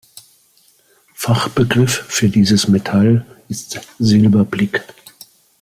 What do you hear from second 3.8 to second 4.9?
Silberblick.